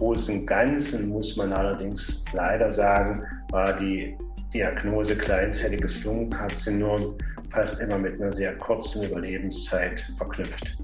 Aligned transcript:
Großen 0.00 0.46
Ganzen 0.46 1.10
muss 1.10 1.36
man 1.36 1.52
allerdings 1.52 2.24
leider 2.32 2.72
sagen, 2.72 3.22
war 3.50 3.74
die 3.74 4.16
Diagnose 4.54 5.14
kleinzelliges 5.14 6.02
Lungenkarzinom 6.04 7.18
fast 7.50 7.82
immer 7.82 7.98
mit 7.98 8.18
einer 8.18 8.32
sehr 8.32 8.56
kurzen 8.56 9.02
Überlebenszeit 9.02 10.02
verknüpft. 10.16 10.78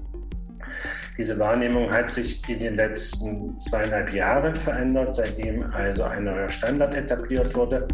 Diese 1.17 1.39
Wahrnehmung 1.39 1.91
hat 1.91 2.11
sich 2.11 2.47
in 2.47 2.59
den 2.59 2.75
letzten 2.75 3.59
zweieinhalb 3.59 4.13
Jahren 4.13 4.55
verändert, 4.55 5.15
seitdem 5.15 5.63
also 5.71 6.03
ein 6.03 6.25
neuer 6.25 6.49
Standard 6.49 6.93
etabliert 6.93 7.55
wurde. 7.55 7.87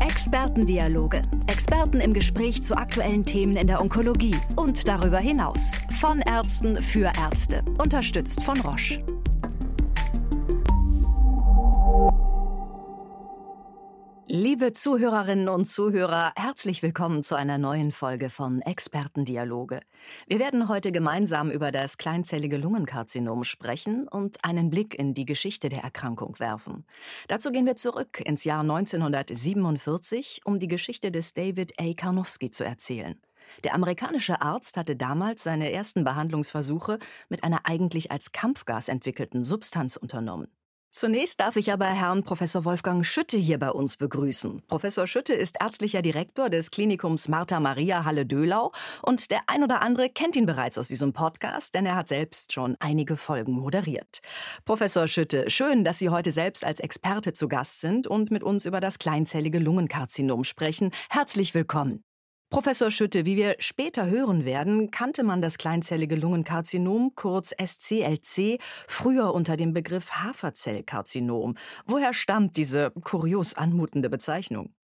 Expertendialoge. 0.00 1.20
Experten 1.48 1.98
im 2.00 2.14
Gespräch 2.14 2.62
zu 2.62 2.76
aktuellen 2.76 3.24
Themen 3.24 3.56
in 3.56 3.66
der 3.66 3.80
Onkologie 3.80 4.36
und 4.54 4.86
darüber 4.86 5.18
hinaus. 5.18 5.80
Von 5.98 6.20
Ärzten 6.20 6.80
für 6.80 7.10
Ärzte. 7.20 7.62
Unterstützt 7.78 8.44
von 8.44 8.60
Roche. 8.60 9.15
Liebe 14.38 14.74
Zuhörerinnen 14.74 15.48
und 15.48 15.64
Zuhörer, 15.64 16.30
herzlich 16.36 16.82
willkommen 16.82 17.22
zu 17.22 17.36
einer 17.36 17.56
neuen 17.56 17.90
Folge 17.90 18.28
von 18.28 18.60
Expertendialoge. 18.60 19.80
Wir 20.26 20.38
werden 20.38 20.68
heute 20.68 20.92
gemeinsam 20.92 21.50
über 21.50 21.72
das 21.72 21.96
kleinzellige 21.96 22.58
Lungenkarzinom 22.58 23.44
sprechen 23.44 24.06
und 24.06 24.44
einen 24.44 24.68
Blick 24.68 24.94
in 24.94 25.14
die 25.14 25.24
Geschichte 25.24 25.70
der 25.70 25.84
Erkrankung 25.84 26.38
werfen. 26.38 26.84
Dazu 27.28 27.50
gehen 27.50 27.64
wir 27.64 27.76
zurück 27.76 28.20
ins 28.20 28.44
Jahr 28.44 28.60
1947, 28.60 30.42
um 30.44 30.58
die 30.58 30.68
Geschichte 30.68 31.10
des 31.10 31.32
David 31.32 31.72
A. 31.80 31.94
Karnowski 31.94 32.50
zu 32.50 32.62
erzählen. 32.62 33.18
Der 33.64 33.74
amerikanische 33.74 34.42
Arzt 34.42 34.76
hatte 34.76 34.96
damals 34.96 35.44
seine 35.44 35.72
ersten 35.72 36.04
Behandlungsversuche 36.04 36.98
mit 37.30 37.42
einer 37.42 37.60
eigentlich 37.64 38.10
als 38.10 38.32
Kampfgas 38.32 38.88
entwickelten 38.88 39.44
Substanz 39.44 39.96
unternommen. 39.96 40.48
Zunächst 40.98 41.40
darf 41.40 41.56
ich 41.56 41.70
aber 41.70 41.84
Herrn 41.84 42.22
Professor 42.22 42.64
Wolfgang 42.64 43.04
Schütte 43.04 43.36
hier 43.36 43.58
bei 43.58 43.70
uns 43.70 43.98
begrüßen. 43.98 44.62
Professor 44.66 45.06
Schütte 45.06 45.34
ist 45.34 45.58
ärztlicher 45.60 46.00
Direktor 46.00 46.48
des 46.48 46.70
Klinikums 46.70 47.28
Martha 47.28 47.60
Maria 47.60 48.06
Halle 48.06 48.24
Dölau 48.24 48.72
und 49.02 49.30
der 49.30 49.40
ein 49.46 49.62
oder 49.62 49.82
andere 49.82 50.08
kennt 50.08 50.36
ihn 50.36 50.46
bereits 50.46 50.78
aus 50.78 50.88
diesem 50.88 51.12
Podcast, 51.12 51.74
denn 51.74 51.84
er 51.84 51.96
hat 51.96 52.08
selbst 52.08 52.54
schon 52.54 52.76
einige 52.80 53.18
Folgen 53.18 53.52
moderiert. 53.52 54.20
Professor 54.64 55.06
Schütte, 55.06 55.50
schön, 55.50 55.84
dass 55.84 55.98
Sie 55.98 56.08
heute 56.08 56.32
selbst 56.32 56.64
als 56.64 56.80
Experte 56.80 57.34
zu 57.34 57.46
Gast 57.46 57.82
sind 57.82 58.06
und 58.06 58.30
mit 58.30 58.42
uns 58.42 58.64
über 58.64 58.80
das 58.80 58.98
kleinzellige 58.98 59.58
Lungenkarzinom 59.58 60.44
sprechen. 60.44 60.92
Herzlich 61.10 61.52
willkommen. 61.52 62.05
Professor 62.48 62.92
Schütte, 62.92 63.24
wie 63.26 63.36
wir 63.36 63.56
später 63.58 64.08
hören 64.08 64.44
werden, 64.44 64.92
kannte 64.92 65.24
man 65.24 65.42
das 65.42 65.58
kleinzellige 65.58 66.14
Lungenkarzinom, 66.14 67.12
kurz 67.16 67.52
SCLC, 67.52 68.58
früher 68.86 69.34
unter 69.34 69.56
dem 69.56 69.72
Begriff 69.72 70.12
Haferzellkarzinom. 70.12 71.56
Woher 71.86 72.14
stammt 72.14 72.56
diese 72.56 72.92
kurios 73.02 73.54
anmutende 73.54 74.08
Bezeichnung? 74.08 74.74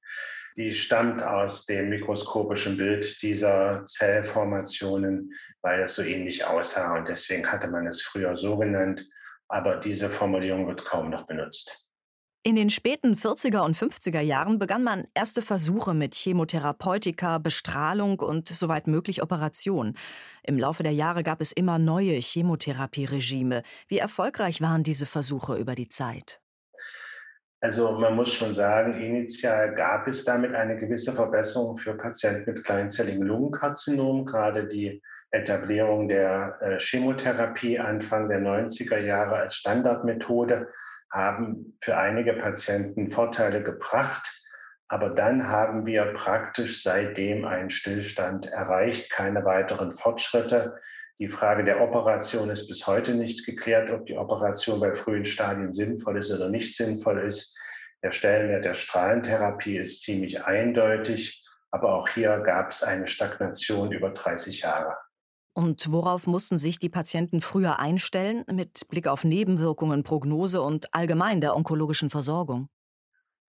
Die 0.56 0.74
stammt 0.74 1.22
aus 1.22 1.64
dem 1.64 1.88
mikroskopischen 1.88 2.77
Bild 2.77 3.22
dieser 3.22 3.86
Zellformationen, 3.86 5.33
weil 5.62 5.83
es 5.83 5.94
so 5.94 6.02
ähnlich 6.02 6.44
aussah 6.44 6.96
und 6.98 7.08
deswegen 7.08 7.50
hatte 7.50 7.68
man 7.68 7.86
es 7.86 8.02
früher 8.02 8.36
so 8.36 8.56
genannt, 8.58 9.08
aber 9.48 9.77
diese 9.77 10.10
Formulierung 10.10 10.66
wird 10.66 10.84
kaum 10.84 11.10
noch 11.10 11.27
benutzt. 11.27 11.88
In 12.44 12.56
den 12.56 12.70
späten 12.70 13.14
40er 13.14 13.64
und 13.64 13.76
50er 13.76 14.18
Jahren 14.18 14.58
begann 14.58 14.82
man 14.82 15.06
erste 15.14 15.42
Versuche 15.42 15.94
mit 15.94 16.16
Chemotherapeutika, 16.16 17.38
Bestrahlung 17.38 18.18
und 18.18 18.48
soweit 18.48 18.88
möglich 18.88 19.22
Operation. 19.22 19.94
Im 20.42 20.58
Laufe 20.58 20.82
der 20.82 20.90
Jahre 20.90 21.22
gab 21.22 21.40
es 21.40 21.52
immer 21.52 21.78
neue 21.78 22.14
Chemotherapieregime. 22.14 23.62
Wie 23.86 23.98
erfolgreich 23.98 24.60
waren 24.60 24.82
diese 24.82 25.06
Versuche 25.06 25.54
über 25.56 25.76
die 25.76 25.88
Zeit? 25.88 26.40
Also 27.60 27.92
man 27.92 28.16
muss 28.16 28.32
schon 28.32 28.54
sagen, 28.54 29.00
initial 29.00 29.77
gab 29.77 30.08
es 30.08 30.24
damit 30.24 30.52
eine 30.52 30.77
gewisse 30.80 31.12
Verbesserung 31.12 31.78
für 31.78 31.94
Patienten 31.94 32.55
mit 32.55 32.64
kleinzelligen 32.64 33.22
Lungenkarzinom, 33.22 34.27
gerade 34.27 34.67
die 34.67 35.00
Etablierung 35.30 36.08
der 36.08 36.58
äh, 36.61 36.80
Chemotherapie 36.80 37.78
Anfang 37.78 38.28
der 38.28 38.40
90er 38.40 38.98
Jahre 38.98 39.36
als 39.36 39.55
Standardmethode 39.55 40.67
haben 41.12 41.77
für 41.80 41.96
einige 41.96 42.33
Patienten 42.33 43.12
Vorteile 43.12 43.62
gebracht. 43.62 44.40
Aber 44.89 45.11
dann 45.11 45.48
haben 45.48 45.86
wir 45.86 46.12
praktisch 46.14 46.83
seitdem 46.83 47.45
einen 47.45 47.70
Stillstand 47.70 48.46
erreicht, 48.46 49.11
keine 49.11 49.45
weiteren 49.45 49.96
Fortschritte. 49.96 50.77
Die 51.18 51.28
Frage 51.28 51.64
der 51.64 51.80
Operation 51.80 52.50
ist 52.50 52.67
bis 52.68 52.86
heute 52.86 53.14
nicht 53.14 53.46
geklärt, 53.46 53.90
ob 53.90 54.06
die 54.06 54.17
Operation 54.17 54.80
bei 54.80 54.95
frühen 54.95 55.24
Stadien 55.24 55.73
sinnvoll 55.73 56.18
ist 56.18 56.33
oder 56.33 56.48
nicht 56.48 56.77
sinnvoll 56.77 57.20
ist. 57.20 57.56
Der 58.02 58.11
Stellenwert 58.11 58.64
der 58.64 58.74
Strahlentherapie 58.74 59.79
ist 59.79 60.02
ziemlich 60.02 60.44
eindeutig, 60.44 61.46
aber 61.70 61.94
auch 61.94 62.08
hier 62.08 62.40
gab 62.40 62.70
es 62.70 62.83
eine 62.83 63.06
Stagnation 63.06 63.92
über 63.92 64.11
30 64.11 64.61
Jahre. 64.62 64.96
Und 65.55 65.92
worauf 65.92 66.27
mussten 66.27 66.57
sich 66.57 66.79
die 66.79 66.89
Patienten 66.89 67.42
früher 67.42 67.79
einstellen 67.79 68.45
mit 68.51 68.89
Blick 68.89 69.07
auf 69.07 69.24
Nebenwirkungen, 69.24 70.02
Prognose 70.02 70.63
und 70.63 70.95
allgemein 70.95 71.40
der 71.40 71.55
onkologischen 71.55 72.08
Versorgung? 72.08 72.68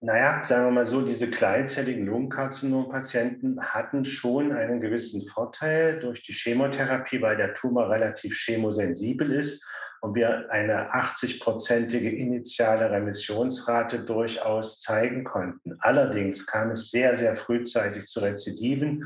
Naja, 0.01 0.43
sagen 0.43 0.65
wir 0.65 0.71
mal 0.71 0.85
so, 0.85 1.01
diese 1.01 1.29
kleinzelligen 1.29 2.05
Lungenkarzinompatienten 2.05 3.61
hatten 3.61 4.03
schon 4.03 4.51
einen 4.51 4.81
gewissen 4.81 5.25
Vorteil 5.29 6.01
durch 6.01 6.23
die 6.23 6.33
Chemotherapie, 6.33 7.21
weil 7.21 7.37
der 7.37 7.53
Tumor 7.53 7.89
relativ 7.89 8.35
chemosensibel 8.35 9.31
ist 9.31 9.65
und 10.01 10.15
wir 10.15 10.51
eine 10.51 10.93
80-prozentige 10.93 12.09
initiale 12.09 12.91
Remissionsrate 12.91 13.99
durchaus 13.99 14.81
zeigen 14.81 15.23
konnten. 15.23 15.77
Allerdings 15.79 16.45
kam 16.45 16.71
es 16.71 16.91
sehr, 16.91 17.15
sehr 17.15 17.37
frühzeitig 17.37 18.07
zu 18.07 18.19
Rezidiven, 18.19 19.01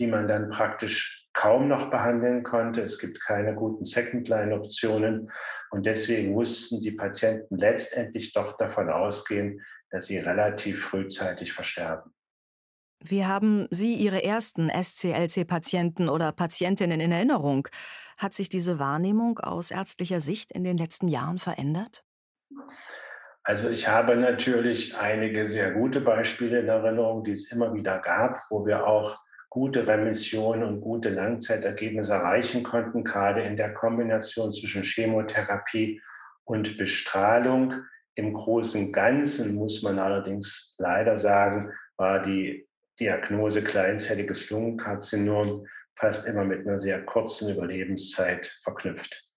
die 0.00 0.08
man 0.08 0.26
dann 0.26 0.50
praktisch 0.50 1.19
kaum 1.32 1.68
noch 1.68 1.90
behandeln 1.90 2.42
konnte. 2.42 2.82
Es 2.82 2.98
gibt 2.98 3.20
keine 3.20 3.54
guten 3.54 3.84
Second-Line-Optionen. 3.84 5.30
Und 5.70 5.86
deswegen 5.86 6.32
mussten 6.32 6.80
die 6.80 6.92
Patienten 6.92 7.56
letztendlich 7.56 8.32
doch 8.32 8.56
davon 8.56 8.90
ausgehen, 8.90 9.60
dass 9.90 10.06
sie 10.06 10.18
relativ 10.18 10.84
frühzeitig 10.84 11.52
versterben. 11.52 12.12
Wie 13.02 13.24
haben 13.24 13.66
Sie 13.70 13.94
Ihre 13.94 14.22
ersten 14.22 14.68
SCLC-Patienten 14.68 16.10
oder 16.10 16.32
Patientinnen 16.32 17.00
in 17.00 17.12
Erinnerung? 17.12 17.66
Hat 18.18 18.34
sich 18.34 18.50
diese 18.50 18.78
Wahrnehmung 18.78 19.38
aus 19.38 19.70
ärztlicher 19.70 20.20
Sicht 20.20 20.52
in 20.52 20.64
den 20.64 20.76
letzten 20.76 21.08
Jahren 21.08 21.38
verändert? 21.38 22.04
Also 23.42 23.70
ich 23.70 23.88
habe 23.88 24.16
natürlich 24.16 24.96
einige 24.98 25.46
sehr 25.46 25.70
gute 25.70 26.02
Beispiele 26.02 26.60
in 26.60 26.68
Erinnerung, 26.68 27.24
die 27.24 27.32
es 27.32 27.50
immer 27.50 27.72
wieder 27.72 27.98
gab, 28.00 28.42
wo 28.50 28.66
wir 28.66 28.86
auch 28.86 29.18
gute 29.50 29.86
Remission 29.86 30.62
und 30.62 30.80
gute 30.80 31.10
Langzeitergebnisse 31.10 32.14
erreichen 32.14 32.62
konnten, 32.62 33.04
gerade 33.04 33.42
in 33.42 33.56
der 33.56 33.74
Kombination 33.74 34.52
zwischen 34.52 34.84
Chemotherapie 34.84 36.00
und 36.44 36.78
Bestrahlung. 36.78 37.74
Im 38.14 38.32
großen 38.32 38.92
Ganzen 38.92 39.56
muss 39.56 39.82
man 39.82 39.98
allerdings 39.98 40.76
leider 40.78 41.18
sagen, 41.18 41.72
war 41.96 42.22
die 42.22 42.66
Diagnose 43.00 43.62
kleinzelliges 43.64 44.50
Lungenkarzinom 44.50 45.66
fast 45.96 46.26
immer 46.26 46.44
mit 46.44 46.66
einer 46.66 46.78
sehr 46.78 47.04
kurzen 47.04 47.52
Überlebenszeit 47.52 48.46
verknüpft. 48.62 49.29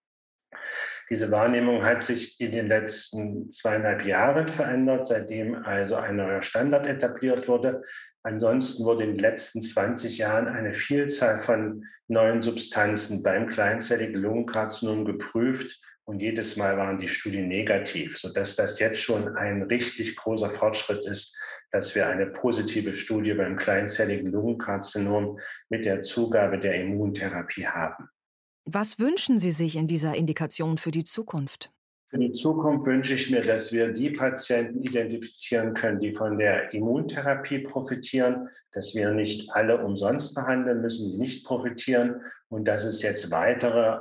Diese 1.09 1.31
Wahrnehmung 1.31 1.84
hat 1.86 2.03
sich 2.03 2.40
in 2.40 2.52
den 2.52 2.68
letzten 2.68 3.52
zweieinhalb 3.52 4.06
Jahren 4.06 4.47
verändert, 4.50 5.08
seitdem 5.08 5.56
also 5.56 5.96
ein 5.96 6.16
neuer 6.16 6.41
Standard 6.41 6.88
etabliert 6.88 7.47
wurde. 7.47 7.84
Ansonsten 8.24 8.86
wurde 8.86 9.03
in 9.03 9.12
den 9.12 9.19
letzten 9.19 9.62
20 9.62 10.18
Jahren 10.18 10.47
eine 10.47 10.74
Vielzahl 10.74 11.41
von 11.41 11.86
neuen 12.08 12.41
Substanzen 12.41 13.22
beim 13.22 13.50
kleinzelligen 13.50 14.22
Lungenkarzinom 14.22 15.03
geprüft 15.03 15.79
und 16.05 16.20
jedes 16.20 16.58
Mal 16.58 16.78
waren 16.78 17.00
die 17.00 17.08
Studien 17.08 17.47
negativ, 17.47 18.17
sodass 18.17 18.56
das 18.56 18.79
jetzt 18.79 18.99
schon 18.99 19.35
ein 19.38 19.64
richtig 19.64 20.16
großer 20.17 20.52
Fortschritt 20.52 21.06
ist, 21.06 21.38
dass 21.72 21.96
wir 21.96 22.08
eine 22.08 22.28
positive 22.28 22.94
Studie 22.94 23.34
beim 23.34 23.58
kleinzelligen 23.58 24.32
Lungenkarzinom 24.32 25.40
mit 25.70 25.85
der 25.85 26.02
Zugabe 26.02 26.59
der 26.59 26.76
Immuntherapie 26.76 27.67
haben. 27.67 28.09
Was 28.65 28.97
wünschen 28.97 29.39
Sie 29.39 29.51
sich 29.51 29.75
in 29.75 29.87
dieser 29.87 30.15
Indikation 30.15 30.77
für 30.77 30.91
die 30.91 31.03
Zukunft? 31.03 31.71
Für 32.09 32.17
die 32.17 32.31
Zukunft 32.31 32.85
wünsche 32.85 33.15
ich 33.15 33.29
mir, 33.29 33.41
dass 33.41 33.73
wir 33.73 33.91
die 33.91 34.11
Patienten 34.11 34.81
identifizieren 34.81 35.73
können, 35.73 35.99
die 35.99 36.15
von 36.15 36.37
der 36.37 36.73
Immuntherapie 36.73 37.59
profitieren, 37.59 38.47
dass 38.71 38.95
wir 38.95 39.11
nicht 39.11 39.49
alle 39.51 39.83
umsonst 39.83 40.33
behandeln 40.33 40.81
müssen, 40.81 41.11
die 41.11 41.17
nicht 41.17 41.45
profitieren 41.45 42.21
und 42.49 42.65
dass 42.65 42.85
es 42.85 43.01
jetzt 43.01 43.31
weitere 43.31 43.99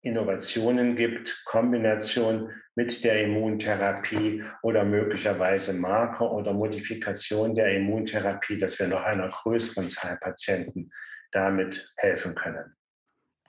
Innovationen 0.00 0.96
gibt, 0.96 1.42
Kombination 1.44 2.50
mit 2.74 3.04
der 3.04 3.22
Immuntherapie 3.22 4.42
oder 4.62 4.84
möglicherweise 4.84 5.72
Marker 5.72 6.32
oder 6.32 6.52
Modifikation 6.52 7.54
der 7.54 7.76
Immuntherapie, 7.76 8.58
dass 8.58 8.78
wir 8.78 8.88
noch 8.88 9.04
einer 9.04 9.28
größeren 9.28 9.88
Zahl 9.88 10.18
Patienten 10.20 10.90
damit 11.30 11.92
helfen 11.96 12.34
können. 12.34 12.74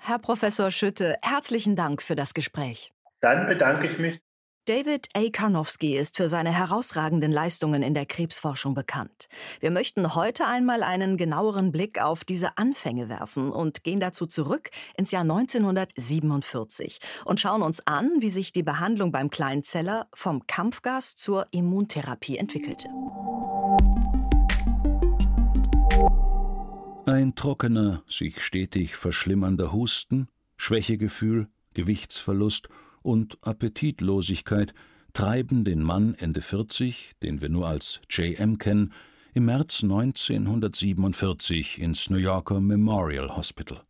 Herr 0.08 0.20
Professor 0.20 0.70
Schütte, 0.70 1.18
herzlichen 1.24 1.76
Dank 1.76 2.00
für 2.00 2.14
das 2.14 2.36
Gespräch. 2.36 2.94
Dann 3.22 3.48
bedanke 3.48 3.88
ich 3.88 3.98
mich. 3.98 4.20
David 4.66 5.10
A. 5.16 5.32
Karnowski 5.32 5.98
ist 5.98 6.18
für 6.18 6.30
seine 6.30 6.52
herausragenden 6.52 7.32
Leistungen 7.32 7.82
in 7.82 7.96
der 7.96 8.06
Krebsforschung 8.06 8.76
bekannt. 8.76 9.28
Wir 9.62 9.72
möchten 9.72 10.14
heute 10.14 10.46
einmal 10.46 10.84
einen 10.84 11.18
genaueren 11.18 11.72
Blick 11.72 12.00
auf 12.00 12.24
diese 12.24 12.56
Anfänge 12.60 13.10
werfen 13.10 13.52
und 13.52 13.84
gehen 13.84 14.00
dazu 14.00 14.28
zurück 14.28 14.70
ins 14.96 15.10
Jahr 15.10 15.24
1947 15.24 17.00
und 17.26 17.40
schauen 17.40 17.64
uns 17.64 17.88
an, 17.88 18.12
wie 18.20 18.30
sich 18.30 18.52
die 18.52 18.62
Behandlung 18.62 19.12
beim 19.12 19.32
Kleinzeller 19.32 20.06
vom 20.14 20.46
Kampfgas 20.46 21.16
zur 21.16 21.48
Immuntherapie 21.50 22.38
entwickelte. 22.38 22.90
Ein 27.08 27.36
trockener, 27.36 28.02
sich 28.10 28.42
stetig 28.42 28.96
verschlimmernder 28.96 29.72
Husten, 29.72 30.28
Schwächegefühl, 30.58 31.48
Gewichtsverlust 31.76 32.68
und 33.04 33.38
Appetitlosigkeit 33.46 34.74
treiben 35.14 35.64
den 35.66 35.84
Mann 35.84 36.16
Ende 36.16 36.42
40, 36.42 37.12
den 37.22 37.42
wir 37.42 37.50
nur 37.50 37.68
als 37.68 38.02
JM 38.10 38.58
kennen, 38.58 38.92
im 39.36 39.46
März 39.46 39.84
1947 39.84 41.80
ins 41.80 42.10
New 42.10 42.18
Yorker 42.18 42.60
Memorial 42.60 43.36
Hospital. 43.36 43.84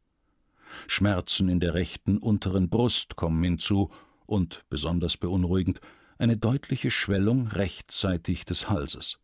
Schmerzen 0.85 1.47
in 1.47 1.61
der 1.61 1.73
rechten 1.73 2.17
unteren 2.17 2.67
Brust 2.67 3.15
kommen 3.15 3.41
hinzu 3.41 3.91
und, 4.25 4.65
besonders 4.67 5.15
beunruhigend, 5.15 5.79
eine 6.17 6.35
deutliche 6.35 6.91
Schwellung 6.91 7.47
rechtsseitig 7.47 8.43
des 8.43 8.69
Halses. 8.69 9.19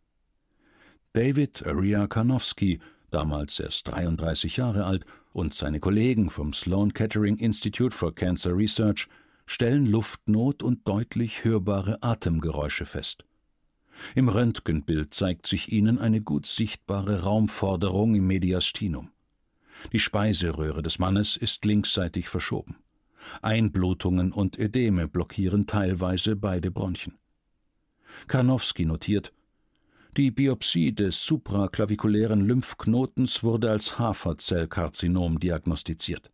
David 1.12 1.68
Aria 1.68 2.08
Karnowski, 2.08 2.80
damals 3.14 3.60
erst 3.60 3.88
33 3.88 4.58
Jahre 4.58 4.86
alt, 4.86 5.06
und 5.34 5.54
seine 5.54 5.80
Kollegen 5.80 6.30
vom 6.30 6.54
Sloan 6.54 6.94
Kettering 6.94 7.38
Institute 7.38 7.96
for 7.96 8.14
Cancer 8.14 8.56
Research 8.56 9.08
stellen 9.46 9.86
Luftnot 9.86 10.64
und 10.64 10.88
deutlich 10.88 11.44
hörbare 11.44 12.02
Atemgeräusche 12.02 12.86
fest. 12.86 13.26
Im 14.16 14.30
Röntgenbild 14.30 15.14
zeigt 15.14 15.48
sich 15.48 15.72
ihnen 15.72 16.00
eine 16.00 16.22
gut 16.22 16.46
sichtbare 16.46 17.24
Raumforderung 17.24 18.16
im 18.16 18.28
Mediastinum. 18.28 19.12
Die 19.92 20.00
Speiseröhre 20.00 20.82
des 20.82 21.00
Mannes 21.00 21.38
ist 21.38 21.66
linksseitig 21.66 22.30
verschoben. 22.30 22.78
Einblutungen 23.42 24.32
und 24.32 24.58
Ödeme 24.58 25.08
blockieren 25.08 25.68
teilweise 25.68 26.36
beide 26.36 26.72
Bronchien. 26.72 27.18
Karnowski 28.28 28.86
notiert, 28.86 29.32
die 30.18 30.30
Biopsie 30.30 30.94
des 30.94 31.26
supraklavikulären 31.26 32.42
Lymphknotens 32.42 33.44
wurde 33.44 33.72
als 33.72 33.98
Haferzellkarzinom 33.98 35.40
diagnostiziert. 35.40 36.32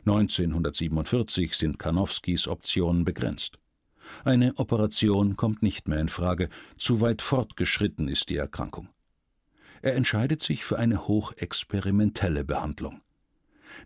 1947 0.00 1.54
sind 1.54 1.78
Karnowskis 1.78 2.48
Optionen 2.48 3.04
begrenzt. 3.04 3.58
Eine 4.24 4.58
Operation 4.58 5.36
kommt 5.36 5.62
nicht 5.62 5.86
mehr 5.86 6.00
in 6.00 6.08
Frage, 6.08 6.48
zu 6.76 7.00
weit 7.00 7.22
fortgeschritten 7.22 8.08
ist 8.08 8.28
die 8.28 8.36
Erkrankung. 8.36 8.88
Er 9.80 9.94
entscheidet 9.94 10.42
sich 10.42 10.64
für 10.64 10.78
eine 10.78 11.06
hochexperimentelle 11.06 12.44
Behandlung. 12.44 13.00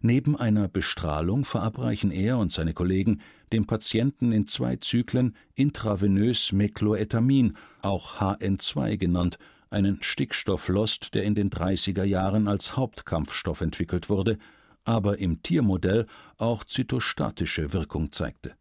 Neben 0.00 0.36
einer 0.36 0.68
Bestrahlung 0.68 1.44
verabreichen 1.44 2.10
er 2.10 2.38
und 2.38 2.52
seine 2.52 2.74
Kollegen 2.74 3.20
dem 3.52 3.66
Patienten 3.66 4.32
in 4.32 4.46
zwei 4.46 4.76
Zyklen 4.76 5.36
intravenös 5.54 6.52
Mekloetamin, 6.52 7.56
auch 7.82 8.16
HN2 8.16 8.96
genannt, 8.96 9.38
einen 9.70 10.02
Stickstofflost, 10.02 11.14
der 11.14 11.24
in 11.24 11.34
den 11.34 11.50
30er 11.50 12.04
Jahren 12.04 12.48
als 12.48 12.76
Hauptkampfstoff 12.76 13.60
entwickelt 13.60 14.08
wurde 14.10 14.38
aber 14.84 15.18
im 15.18 15.42
Tiermodell 15.42 16.06
auch 16.38 16.64
zytostatische 16.64 17.72
Wirkung 17.72 18.12
zeigte. 18.12 18.54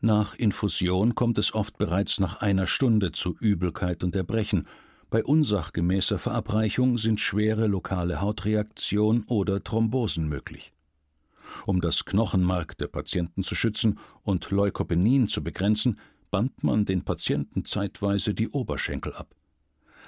Nach 0.00 0.34
Infusion 0.34 1.14
kommt 1.14 1.38
es 1.38 1.54
oft 1.54 1.78
bereits 1.78 2.20
nach 2.20 2.40
einer 2.40 2.66
Stunde 2.66 3.12
zu 3.12 3.36
Übelkeit 3.38 4.04
und 4.04 4.14
Erbrechen. 4.14 4.66
Bei 5.08 5.24
unsachgemäßer 5.24 6.18
Verabreichung 6.18 6.98
sind 6.98 7.20
schwere 7.20 7.68
lokale 7.68 8.20
Hautreaktion 8.20 9.24
oder 9.28 9.62
Thrombosen 9.62 10.28
möglich. 10.28 10.72
Um 11.64 11.80
das 11.80 12.04
Knochenmark 12.04 12.76
der 12.78 12.88
Patienten 12.88 13.44
zu 13.44 13.54
schützen 13.54 14.00
und 14.22 14.50
Leukopenin 14.50 15.28
zu 15.28 15.44
begrenzen, 15.44 16.00
band 16.32 16.64
man 16.64 16.84
den 16.84 17.02
Patienten 17.02 17.64
zeitweise 17.64 18.34
die 18.34 18.48
Oberschenkel 18.48 19.12
ab. 19.14 19.34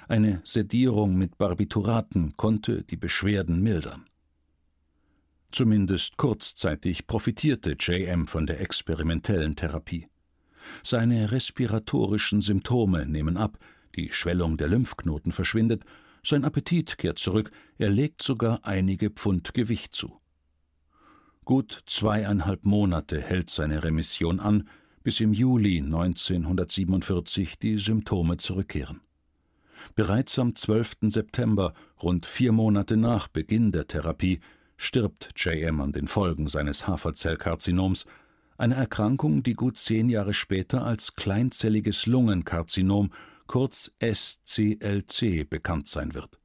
Eine 0.09 0.41
Sedierung 0.43 1.15
mit 1.15 1.37
Barbituraten 1.37 2.35
konnte 2.35 2.83
die 2.83 2.97
Beschwerden 2.97 3.61
mildern. 3.61 4.05
Zumindest 5.51 6.17
kurzzeitig 6.17 7.07
profitierte 7.07 7.75
JM 7.79 8.27
von 8.27 8.45
der 8.45 8.59
experimentellen 8.59 9.55
Therapie. 9.55 10.07
Seine 10.83 11.31
respiratorischen 11.31 12.41
Symptome 12.41 13.05
nehmen 13.05 13.37
ab, 13.37 13.57
die 13.95 14.11
Schwellung 14.11 14.57
der 14.57 14.67
Lymphknoten 14.67 15.31
verschwindet, 15.31 15.83
sein 16.23 16.43
Appetit 16.43 16.97
kehrt 16.97 17.19
zurück, 17.19 17.51
er 17.77 17.89
legt 17.89 18.21
sogar 18.21 18.59
einige 18.63 19.09
Pfund 19.09 19.53
Gewicht 19.53 19.95
zu. 19.95 20.19
Gut 21.45 21.79
zweieinhalb 21.85 22.65
Monate 22.65 23.21
hält 23.21 23.49
seine 23.49 23.83
Remission 23.83 24.39
an, 24.39 24.67
bis 25.01 25.19
im 25.19 25.33
Juli 25.33 25.79
1947 25.79 27.57
die 27.57 27.77
Symptome 27.77 28.37
zurückkehren. 28.37 29.01
Bereits 29.95 30.37
am 30.37 30.55
12. 30.55 30.97
September, 31.03 31.73
rund 32.03 32.25
vier 32.25 32.51
Monate 32.51 32.97
nach 32.97 33.27
Beginn 33.27 33.71
der 33.71 33.87
Therapie, 33.87 34.41
stirbt 34.77 35.31
JM 35.35 35.81
an 35.81 35.91
den 35.91 36.07
Folgen 36.07 36.47
seines 36.47 36.87
Haferzellkarzinoms, 36.87 38.05
eine 38.57 38.75
Erkrankung, 38.75 39.41
die 39.41 39.53
gut 39.53 39.77
zehn 39.77 40.09
Jahre 40.09 40.33
später 40.33 40.85
als 40.85 41.15
kleinzelliges 41.15 42.05
Lungenkarzinom, 42.05 43.11
kurz 43.49 43.91
SCLC, 43.99 45.49
bekannt 45.49 45.87
sein 45.87 46.13
wird. 46.13 46.39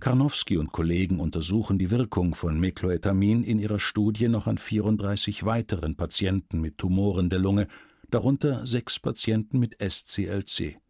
Karnowski 0.00 0.56
und 0.56 0.72
Kollegen 0.72 1.20
untersuchen 1.20 1.78
die 1.78 1.92
Wirkung 1.92 2.34
von 2.34 2.58
Mekloetamin 2.58 3.44
in 3.44 3.60
ihrer 3.60 3.78
Studie 3.78 4.26
noch 4.26 4.48
an 4.48 4.58
34 4.58 5.44
weiteren 5.44 5.94
Patienten 5.94 6.60
mit 6.60 6.78
Tumoren 6.78 7.30
der 7.30 7.38
Lunge, 7.38 7.68
darunter 8.10 8.66
sechs 8.66 8.98
Patienten 8.98 9.60
mit 9.60 9.76
SCLC. 9.80 10.80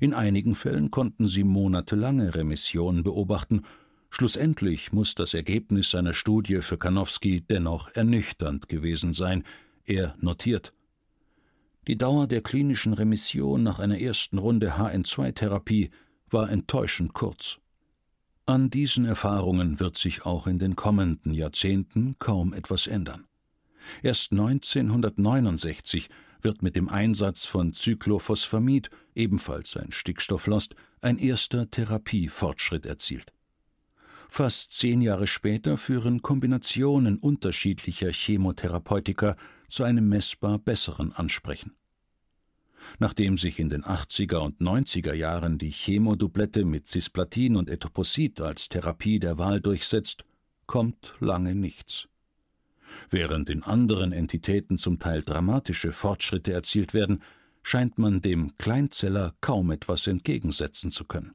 In 0.00 0.14
einigen 0.14 0.54
Fällen 0.54 0.90
konnten 0.90 1.26
sie 1.26 1.44
monatelange 1.44 2.34
Remissionen 2.34 3.02
beobachten 3.02 3.62
Schlussendlich 4.08 4.92
muss 4.92 5.14
das 5.14 5.34
Ergebnis 5.34 5.90
seiner 5.90 6.14
Studie 6.14 6.62
für 6.62 6.78
Kanowski 6.78 7.42
dennoch 7.42 7.90
ernüchternd 7.92 8.66
gewesen 8.66 9.12
sein. 9.12 9.44
Er 9.84 10.14
notiert 10.18 10.72
Die 11.86 11.96
Dauer 11.96 12.26
der 12.26 12.40
klinischen 12.40 12.94
Remission 12.94 13.62
nach 13.62 13.78
einer 13.78 14.00
ersten 14.00 14.38
Runde 14.38 14.72
HN2-Therapie 14.72 15.90
war 16.28 16.50
enttäuschend 16.50 17.12
kurz. 17.12 17.58
An 18.44 18.70
diesen 18.70 19.04
Erfahrungen 19.04 19.78
wird 19.78 19.96
sich 19.96 20.26
auch 20.26 20.48
in 20.48 20.58
den 20.58 20.74
kommenden 20.74 21.32
Jahrzehnten 21.32 22.16
kaum 22.18 22.52
etwas 22.52 22.88
ändern. 22.88 23.26
Erst 24.02 24.32
1969 24.32 26.08
wird 26.42 26.60
mit 26.62 26.74
dem 26.74 26.88
Einsatz 26.88 27.44
von 27.44 27.72
Cyclophosphamid, 27.72 28.90
ebenfalls 29.14 29.76
ein 29.76 29.92
Stickstofflost, 29.92 30.74
ein 31.00 31.18
erster 31.18 31.70
Therapiefortschritt 31.70 32.84
erzielt. 32.84 33.32
Fast 34.28 34.72
zehn 34.72 35.00
Jahre 35.02 35.26
später 35.26 35.76
führen 35.76 36.22
Kombinationen 36.22 37.18
unterschiedlicher 37.18 38.10
Chemotherapeutika 38.10 39.36
zu 39.68 39.84
einem 39.84 40.08
messbar 40.08 40.58
besseren 40.58 41.12
Ansprechen. 41.12 41.72
Nachdem 42.98 43.36
sich 43.36 43.58
in 43.58 43.68
den 43.68 43.82
80er 43.82 44.38
und 44.38 44.60
90er 44.60 45.12
Jahren 45.12 45.58
die 45.58 45.70
Chemodublette 45.70 46.64
mit 46.64 46.86
Cisplatin 46.86 47.56
und 47.56 47.68
Etoposid 47.70 48.40
als 48.40 48.68
Therapie 48.68 49.18
der 49.18 49.38
Wahl 49.38 49.60
durchsetzt, 49.60 50.24
kommt 50.66 51.14
lange 51.20 51.54
nichts. 51.54 52.08
Während 53.10 53.50
in 53.50 53.62
anderen 53.62 54.12
Entitäten 54.12 54.78
zum 54.78 54.98
Teil 54.98 55.22
dramatische 55.22 55.92
Fortschritte 55.92 56.52
erzielt 56.52 56.94
werden, 56.94 57.22
scheint 57.62 57.98
man 57.98 58.20
dem 58.20 58.56
Kleinzeller 58.58 59.34
kaum 59.40 59.70
etwas 59.72 60.06
entgegensetzen 60.06 60.90
zu 60.92 61.04
können. 61.04 61.34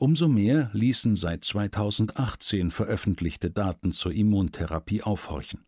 Umso 0.00 0.28
mehr 0.28 0.70
ließen 0.74 1.16
seit 1.16 1.44
2018 1.44 2.70
veröffentlichte 2.70 3.50
Daten 3.50 3.90
zur 3.90 4.12
Immuntherapie 4.12 5.02
aufhorchen. 5.02 5.66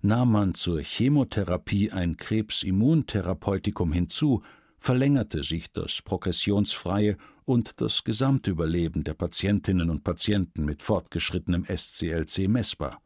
Nahm 0.00 0.32
man 0.32 0.54
zur 0.54 0.80
Chemotherapie 0.80 1.92
ein 1.92 2.16
Krebsimmuntherapeutikum 2.16 3.92
hinzu, 3.92 4.42
verlängerte 4.78 5.44
sich 5.44 5.70
das 5.70 6.00
progressionsfreie 6.00 7.18
und 7.44 7.82
das 7.82 8.04
Gesamtüberleben 8.04 9.04
der 9.04 9.12
Patientinnen 9.12 9.90
und 9.90 10.02
Patienten 10.02 10.64
mit 10.64 10.80
fortgeschrittenem 10.80 11.66
SCLC 11.66 12.48
messbar. 12.48 13.02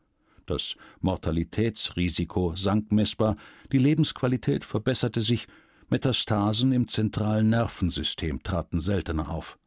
Das 0.46 0.76
Mortalitätsrisiko 1.00 2.54
sank 2.54 2.92
messbar, 2.92 3.34
die 3.72 3.78
Lebensqualität 3.78 4.64
verbesserte 4.64 5.22
sich, 5.22 5.48
Metastasen 5.88 6.70
im 6.70 6.86
zentralen 6.86 7.50
Nervensystem 7.50 8.44
traten 8.44 8.78
seltener 8.78 9.28
auf. 9.28 9.58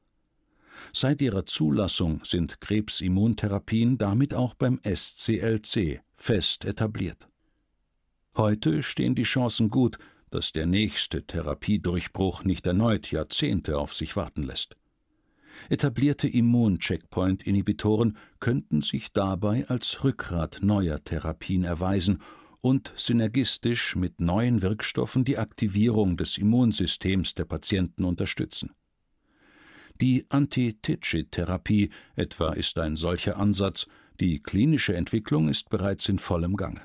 Seit 0.91 1.21
ihrer 1.21 1.45
Zulassung 1.45 2.21
sind 2.25 2.59
Krebsimmuntherapien 2.59 3.97
damit 3.97 4.33
auch 4.33 4.53
beim 4.53 4.79
SCLC 4.83 6.01
fest 6.13 6.65
etabliert. 6.65 7.27
Heute 8.35 8.83
stehen 8.83 9.15
die 9.15 9.23
Chancen 9.23 9.69
gut, 9.69 9.97
dass 10.31 10.51
der 10.51 10.65
nächste 10.65 11.25
Therapiedurchbruch 11.27 12.43
nicht 12.43 12.65
erneut 12.65 13.11
Jahrzehnte 13.11 13.77
auf 13.77 13.93
sich 13.93 14.15
warten 14.15 14.43
lässt. 14.43 14.75
Etablierte 15.69 16.27
Immun-Checkpoint-Inhibitoren 16.27 18.17
könnten 18.39 18.81
sich 18.81 19.13
dabei 19.13 19.67
als 19.67 20.03
Rückgrat 20.03 20.59
neuer 20.63 21.03
Therapien 21.03 21.63
erweisen 21.63 22.19
und 22.61 22.91
synergistisch 22.95 23.95
mit 23.95 24.19
neuen 24.19 24.61
Wirkstoffen 24.61 25.25
die 25.25 25.37
Aktivierung 25.37 26.17
des 26.17 26.37
Immunsystems 26.37 27.35
der 27.35 27.45
Patienten 27.45 28.03
unterstützen. 28.03 28.71
Die 30.01 30.25
Anti-TIGIT-Therapie 30.29 31.89
etwa 32.15 32.53
ist 32.53 32.77
ein 32.77 32.95
solcher 32.95 33.37
Ansatz, 33.37 33.87
die 34.19 34.41
klinische 34.41 34.95
Entwicklung 34.95 35.49
ist 35.49 35.69
bereits 35.69 36.07
in 36.09 36.19
vollem 36.19 36.55
Gange. 36.55 36.81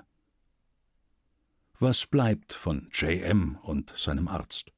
Was 1.78 2.06
bleibt 2.06 2.52
von 2.52 2.88
JM 2.92 3.56
und 3.62 3.92
seinem 3.96 4.28
Arzt? 4.28 4.72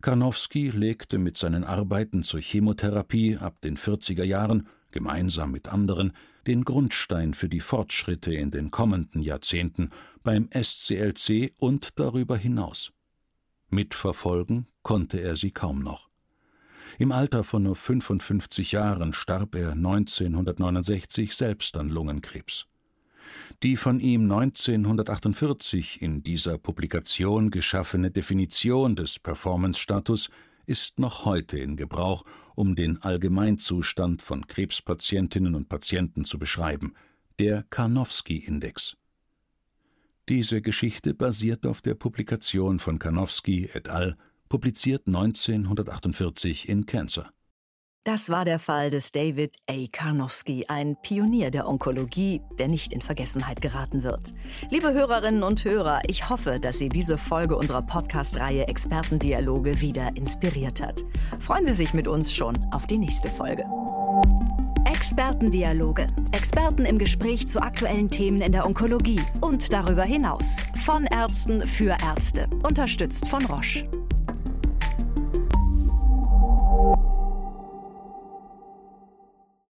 Karnowski 0.00 0.70
legte 0.70 1.18
mit 1.18 1.36
seinen 1.36 1.64
Arbeiten 1.64 2.22
zur 2.22 2.40
Chemotherapie 2.40 3.36
ab 3.36 3.60
den 3.60 3.76
40er 3.76 4.24
Jahren 4.24 4.68
gemeinsam 4.90 5.52
mit 5.52 5.68
anderen 5.68 6.12
den 6.46 6.64
Grundstein 6.64 7.34
für 7.34 7.48
die 7.48 7.60
Fortschritte 7.60 8.34
in 8.34 8.50
den 8.50 8.70
kommenden 8.70 9.20
Jahrzehnten 9.20 9.90
beim 10.22 10.48
SCLC 10.52 11.54
und 11.58 11.98
darüber 11.98 12.36
hinaus. 12.36 12.92
Mitverfolgen 13.68 14.66
konnte 14.82 15.20
er 15.20 15.36
sie 15.36 15.50
kaum 15.50 15.80
noch. 15.80 16.08
Im 16.98 17.12
Alter 17.12 17.44
von 17.44 17.64
nur 17.64 17.76
55 17.76 18.72
Jahren 18.72 19.12
starb 19.12 19.54
er 19.54 19.72
1969 19.72 21.34
selbst 21.34 21.76
an 21.76 21.88
Lungenkrebs. 21.88 22.66
Die 23.62 23.76
von 23.76 24.00
ihm 24.00 24.30
1948 24.30 26.00
in 26.02 26.22
dieser 26.22 26.58
Publikation 26.58 27.50
geschaffene 27.50 28.10
Definition 28.10 28.96
des 28.96 29.18
Performance-Status 29.18 30.30
ist 30.66 30.98
noch 30.98 31.24
heute 31.24 31.58
in 31.58 31.76
Gebrauch, 31.76 32.24
um 32.54 32.74
den 32.74 33.02
Allgemeinzustand 33.02 34.22
von 34.22 34.46
Krebspatientinnen 34.46 35.54
und 35.54 35.68
Patienten 35.68 36.24
zu 36.24 36.38
beschreiben, 36.38 36.94
der 37.38 37.64
Karnowski-Index. 37.70 38.96
Diese 40.28 40.60
Geschichte 40.60 41.14
basiert 41.14 41.66
auf 41.66 41.80
der 41.82 41.94
Publikation 41.94 42.80
von 42.80 42.98
Karnowski 42.98 43.70
et 43.72 43.88
al 43.88 44.16
publiziert 44.48 45.06
1948 45.06 46.68
in 46.68 46.86
Cancer. 46.86 47.30
Das 48.06 48.30
war 48.30 48.44
der 48.44 48.60
Fall 48.60 48.90
des 48.90 49.10
David 49.10 49.56
A. 49.68 49.88
Karnowski, 49.90 50.66
ein 50.68 50.96
Pionier 51.02 51.50
der 51.50 51.68
Onkologie, 51.68 52.40
der 52.56 52.68
nicht 52.68 52.92
in 52.92 53.00
Vergessenheit 53.00 53.60
geraten 53.60 54.04
wird. 54.04 54.32
Liebe 54.70 54.92
Hörerinnen 54.92 55.42
und 55.42 55.64
Hörer, 55.64 56.02
ich 56.06 56.30
hoffe, 56.30 56.60
dass 56.60 56.78
Sie 56.78 56.88
diese 56.88 57.18
Folge 57.18 57.56
unserer 57.56 57.82
Podcast-Reihe 57.82 58.68
Expertendialoge 58.68 59.80
wieder 59.80 60.16
inspiriert 60.16 60.80
hat. 60.80 61.04
Freuen 61.40 61.66
Sie 61.66 61.72
sich 61.72 61.94
mit 61.94 62.06
uns 62.06 62.32
schon 62.32 62.56
auf 62.70 62.86
die 62.86 62.98
nächste 62.98 63.28
Folge. 63.28 63.64
Expertendialoge. 64.84 66.06
Experten 66.30 66.84
im 66.84 66.98
Gespräch 66.98 67.48
zu 67.48 67.60
aktuellen 67.60 68.08
Themen 68.08 68.40
in 68.40 68.52
der 68.52 68.66
Onkologie 68.66 69.20
und 69.40 69.72
darüber 69.72 70.04
hinaus. 70.04 70.58
Von 70.84 71.06
Ärzten 71.06 71.66
für 71.66 71.96
Ärzte. 72.00 72.48
Unterstützt 72.62 73.28
von 73.28 73.44
Roche. 73.46 73.90